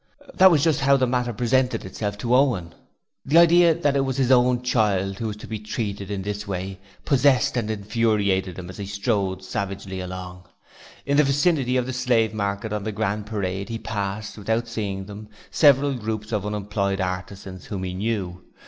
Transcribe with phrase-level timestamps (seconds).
[0.33, 2.73] That was just how the matter presented itself to Owen.
[3.23, 6.47] The idea that it was his own child who was to be treated in this
[6.47, 10.45] way possessed and infuriated him as he strode savagely along.
[11.05, 15.05] In the vicinity of the Slave Market on the Grand Parade he passed without seeing
[15.05, 18.43] them several groups of unemployed artisans whom he knew.